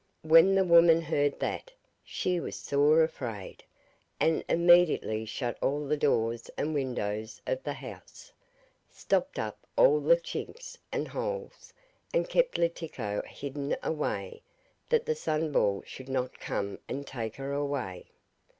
When 0.23 0.55
the 0.55 0.63
woman 0.63 0.99
heard 0.99 1.39
that 1.41 1.69
she 2.03 2.39
was 2.39 2.55
sore 2.55 3.03
afraid, 3.03 3.63
and 4.19 4.43
immediately 4.49 5.25
shut 5.25 5.59
all 5.61 5.85
the 5.85 5.95
doors 5.95 6.49
and 6.57 6.73
windows 6.73 7.39
of 7.45 7.61
the 7.61 7.73
house, 7.73 8.31
stopped 8.89 9.37
up 9.37 9.59
all 9.77 9.99
the 9.99 10.17
chinks 10.17 10.75
and 10.91 11.07
holes, 11.07 11.71
and 12.15 12.27
kept 12.27 12.57
Letiko 12.57 13.23
hidden 13.27 13.77
away, 13.83 14.41
that 14.89 15.05
the 15.05 15.13
Sunball 15.13 15.85
should 15.85 16.09
not 16.09 16.39
come 16.39 16.79
and 16.89 17.05
take 17.05 17.35
her 17.35 17.53
away. 17.53 18.05